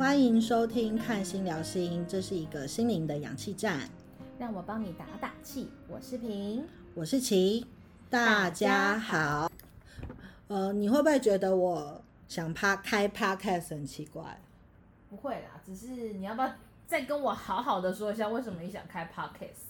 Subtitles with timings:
[0.00, 3.80] 欢迎收听《看心聊心》，这是一个心灵的氧气站。
[4.38, 6.64] 让我帮你打打气，我是平，
[6.94, 7.66] 我是琪，
[8.08, 9.52] 大家好。
[10.48, 14.40] 呃，你会不会觉得我想趴开 podcast 很奇怪？
[15.10, 16.50] 不会啦，只是你要不要
[16.86, 19.69] 再跟我好好的说一下，为什么你想开 podcast？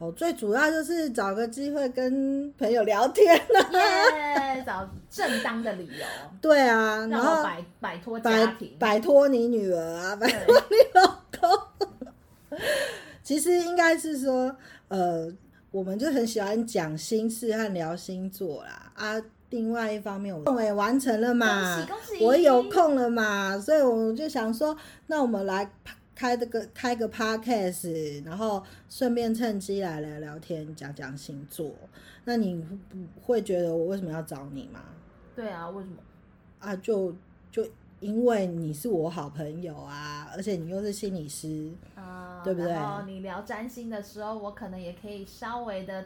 [0.00, 6.06] 哦，最主要就是找个机会跟朋友聊天耶，找正当的理由。
[6.40, 12.58] 对啊，然后摆摆脱家庭，摆脱你女儿啊，摆脱你老公。
[13.22, 14.56] 其实应该是说，
[14.88, 15.30] 呃，
[15.70, 18.90] 我们就很喜欢讲心事和聊星座啦。
[18.94, 21.86] 啊，另外一方面，我也完成了嘛，
[22.22, 24.74] 我有空了嘛，所以我就想说，
[25.08, 25.70] 那我们来。
[26.20, 31.72] 开这个开个 podcast，然后顺便趁机来聊聊天，讲讲星座。
[32.26, 34.84] 那你不会觉得我为什么要找你吗？
[35.34, 35.96] 对啊，为什么？
[36.58, 37.16] 啊，就
[37.50, 37.66] 就
[38.00, 42.70] 因为你是我好朋友啊，而且你又是心理师啊，对不对？
[42.70, 46.04] 然后你聊占星的时候，我可能也可以稍微的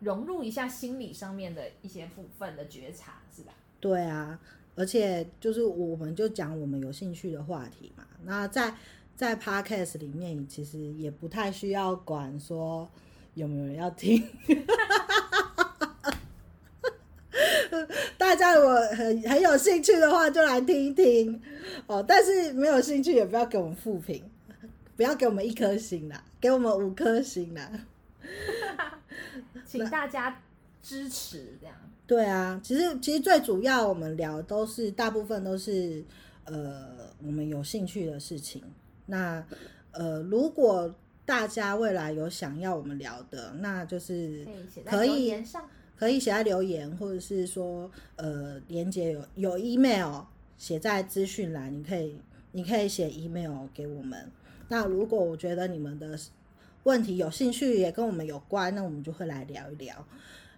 [0.00, 3.52] 融入一下心理上面的一些部分的觉察，是吧？
[3.78, 4.40] 对啊，
[4.74, 8.06] 而且就是我们就讲我们有兴趣的话题嘛。
[8.24, 8.74] 那在
[9.22, 12.90] 在 podcast 里面，其实也不太需要管说
[13.34, 14.20] 有没有人要听。
[18.18, 21.40] 大家如果很很有兴趣的话，就来听一听
[21.86, 22.02] 哦。
[22.02, 24.24] 但是没有兴趣，也不要给我们负评，
[24.96, 27.70] 不要给我们一颗星啦，给我们五颗星啦。
[29.64, 30.42] 请大家
[30.82, 31.76] 支持这样。
[32.08, 36.02] 对啊，其实其实最主要我们聊都是大部分都是
[36.42, 36.88] 呃
[37.24, 38.60] 我们有兴趣的事情。
[39.06, 39.44] 那
[39.92, 44.46] 呃，如果大家未来有想要我们聊的，那就是
[44.84, 45.34] 可以
[45.96, 50.22] 可以写在留言，或者是说呃，连接有有 email
[50.56, 52.18] 写在资讯栏，你可以
[52.52, 54.30] 你可以写 email 给我们。
[54.68, 56.18] 那如果我觉得你们的
[56.82, 60.04] 问题有兴趣，也跟我们有关，那我们就会来聊一聊。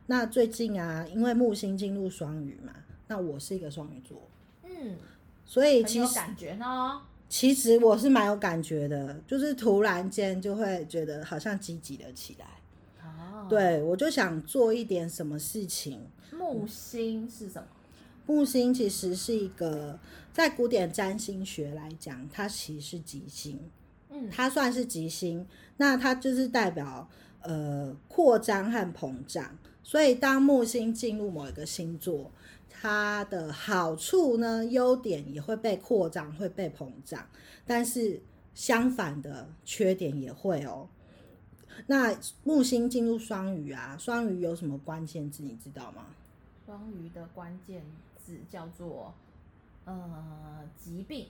[0.07, 2.73] 那最近啊，因为木星进入双鱼嘛，
[3.09, 4.23] 那我是一个双鱼座，
[4.63, 4.97] 嗯，
[5.45, 7.03] 所以其实感觉呢。
[7.29, 12.47] 其实我是蛮有感觉的，就是突然间就会觉得好像积极了起来。
[13.03, 16.01] 哦，对我就想做一点什么事情。
[16.33, 17.67] 木星是什么？
[18.27, 19.99] 木星其实是一个
[20.33, 23.59] 在古典占星学来讲，它其实是吉星。
[24.11, 25.47] 嗯，它算是吉星，
[25.77, 27.09] 那它就是代表
[27.45, 29.57] 呃扩张和膨胀。
[29.83, 32.31] 所以当木星进入某一个星座。
[32.87, 37.27] 它的好处呢，优点也会被扩张，会被膨胀，
[37.65, 38.21] 但是
[38.53, 40.87] 相反的缺点也会哦。
[41.87, 46.09] 那木星进入双鱼啊，双鱼有什么关键字你知道吗？
[46.67, 47.83] 双鱼的关键
[48.23, 49.15] 字叫做
[49.87, 51.29] 呃疾病。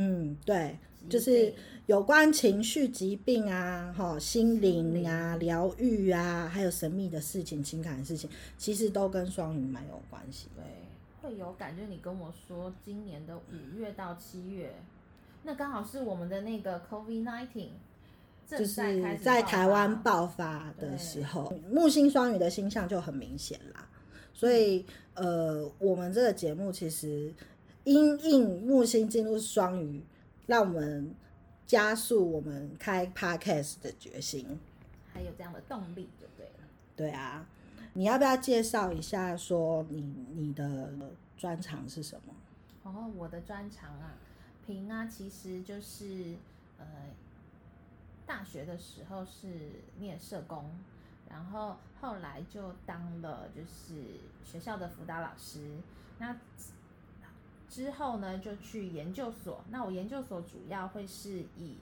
[0.00, 0.78] 嗯，对，
[1.08, 1.52] 就是
[1.86, 10.46] 有关情绪疾病啊，哈，心灵啊，疗愈啊，还有神秘的事情、情感的事情，其实都跟双鱼蛮有关系。
[10.54, 10.62] 对，
[11.20, 11.84] 会有感觉。
[11.86, 14.72] 你跟我说，今年的五月到七月，
[15.42, 17.70] 那刚好是我们的那个 COVID nineteen，
[18.46, 23.88] 就是在台湾爆发的时候，木星双鱼的星象就很明显啦。
[24.32, 27.34] 所以，呃，我们这个节目其实。
[27.88, 30.04] 因应木星进入双鱼，
[30.46, 31.14] 让我们
[31.66, 34.60] 加速我们开 podcast 的决心，
[35.10, 36.68] 还有这样的动力就对了。
[36.94, 37.46] 对啊，
[37.94, 40.02] 你要不要介绍一下，说你
[40.34, 40.92] 你的
[41.38, 42.34] 专长是什么？
[42.82, 44.12] 哦，我的专长啊，
[44.66, 46.34] 平啊，其实就是
[46.76, 46.84] 呃，
[48.26, 49.48] 大学的时候是
[49.98, 50.70] 念社工，
[51.30, 55.60] 然后后来就当了就是学校的辅导老师，
[56.18, 56.36] 那。
[57.70, 59.62] 之后呢，就去研究所。
[59.70, 61.76] 那我研究所主要会是以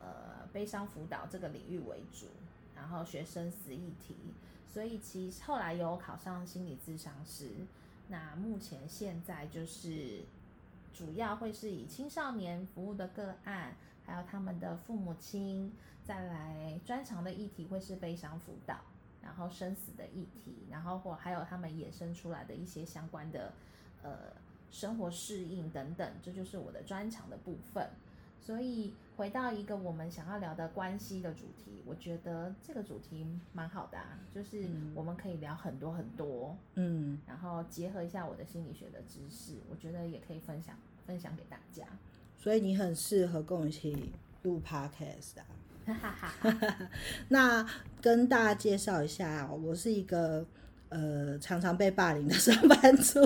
[0.00, 2.26] 呃悲伤辅导这个领域为主，
[2.76, 4.14] 然后学生死议题。
[4.66, 7.50] 所以其实后来有考上心理咨商师。
[8.08, 10.22] 那目前现在就是
[10.92, 13.74] 主要会是以青少年服务的个案，
[14.06, 15.72] 还有他们的父母亲，
[16.04, 18.76] 再来专长的议题会是悲伤辅导，
[19.20, 23.52] 然后生死的议题，然后或还有他们衍生出来的一些相关的
[24.02, 24.32] 呃。
[24.74, 27.88] 生活适应等等，这就是我的专长的部分。
[28.40, 40.76] 所以回到一个我们想要聊的关系的主题，我觉得这个主题蛮好的，啊，就是我们可以聊很多很多，嗯，然后结合一下我的心理学的知识，我觉得也可以分享
[41.06, 41.84] 分享给大家。
[42.36, 44.12] 所以你很适合跟我一起
[44.42, 45.46] 录 podcast 啊。
[47.28, 47.64] 那
[48.02, 50.44] 跟大家介绍一下，我是一个
[50.88, 53.20] 呃常常被霸凌的上班族。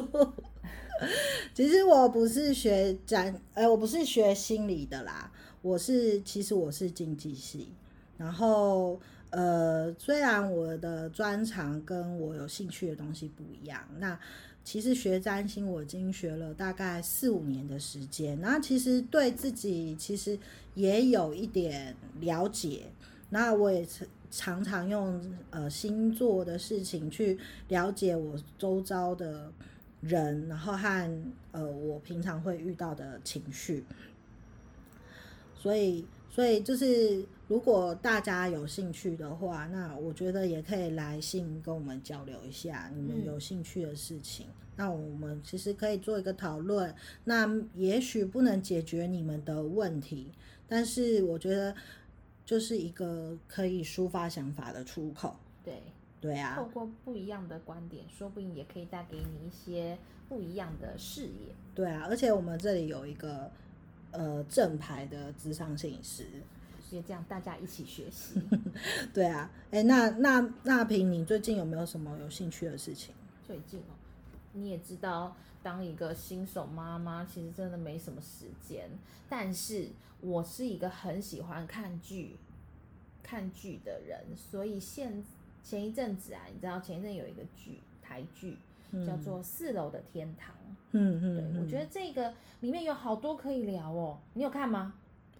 [1.55, 5.31] 其实我不是学展，呃，我不是学心理的啦，
[5.62, 7.69] 我是其实我是经济系，
[8.17, 9.00] 然后
[9.31, 14.19] 呃，虽然我的专长跟我有兴趣的东西不一样，那
[14.65, 20.39] 其实学占星我已经学了大概四五年的时间，那其实对自己其实
[20.75, 22.87] 也有一点了解，
[23.31, 23.87] 那我也
[24.31, 29.53] 常常用呃星座的事情去了解我周遭的。
[30.00, 31.23] 人，然后和
[31.53, 33.85] 呃，我平常会遇到的情绪，
[35.56, 44.47] 所以，所以就是，如果大家有兴趣的话，那我觉得也可以来信跟我们交流一下你们有兴趣的事情。
[44.77, 46.95] 那我们其实可以做一个讨论。
[47.25, 50.31] 那也许不能解决你们的问题，
[50.69, 51.75] 但是我觉得
[52.47, 55.35] 就是一个可以抒发想法的出口。
[55.65, 55.83] 对。
[56.20, 59.97] 对啊，透过不一样的观点，说不定也可以带给你一些
[60.29, 61.55] 不一样的视野。
[61.76, 63.49] 对啊，而且我们这里有一个
[64.11, 66.26] 呃正牌的智商摄影师，
[66.81, 68.43] 所以这样大家一起学习。
[69.15, 73.14] 对啊，哎，那那那平，你最近有没有什么有兴趣的事情？
[73.47, 73.94] 最近哦，
[74.55, 78.91] 你也知道，当一个新手妈妈，其实真的没什么时间。
[79.29, 79.87] 但是
[80.21, 82.37] 我是一个很喜欢看剧、
[83.23, 85.23] 看剧的人，所以现。
[85.63, 88.57] 前一阵子啊，你知道前一阵有一个剧，台剧
[89.07, 90.55] 叫做《四楼的天堂》。
[90.93, 94.19] 嗯嗯，对，我觉得这个里面有好多可以聊哦。
[94.35, 94.95] 你有看吗？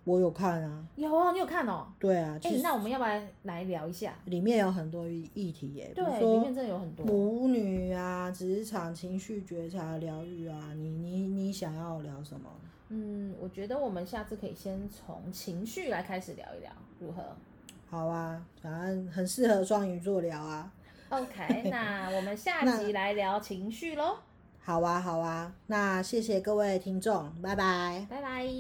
[0.05, 0.87] 我有看啊。
[0.97, 1.87] 有啊，你有看哦。
[1.99, 2.39] 对啊。
[2.43, 4.15] 哎，那我们要不要来聊一下？
[4.27, 5.93] 里面有很多议题耶。
[5.95, 10.73] 对，里面真的有很多母女啊、职场、情绪觉察、疗愈啊。
[10.75, 12.51] 你你你想要聊什么？
[12.91, 17.23] 嗯，我觉得我们下次可以先从情绪来开始聊一聊，如何？
[17.91, 20.71] 好啊，反正很适合双鱼座聊啊。
[21.09, 24.17] OK， 那我们下集来聊情绪喽。
[24.61, 28.59] 好啊，好啊，那谢谢各位听众，拜拜，拜拜。